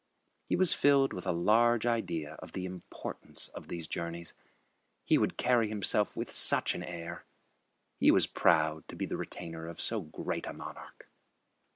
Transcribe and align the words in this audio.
He 0.49 0.55
was 0.55 0.73
filled 0.73 1.13
with 1.13 1.27
a 1.27 1.31
large 1.31 1.85
idea 1.85 2.33
of 2.39 2.53
the 2.53 2.65
importance 2.65 3.49
of 3.49 3.67
these 3.67 3.87
journeys. 3.87 4.33
He 5.05 5.19
would 5.19 5.37
carry 5.37 5.69
himself 5.69 6.17
with 6.17 6.31
such 6.31 6.73
an 6.73 6.81
air! 6.83 7.23
He 7.99 8.09
was 8.09 8.25
proud 8.25 8.87
to 8.87 8.95
be 8.95 9.05
the 9.05 9.15
retainer 9.15 9.67
of 9.67 9.79
so 9.79 10.01
great 10.01 10.47
a 10.47 10.53
monarch. 10.53 11.07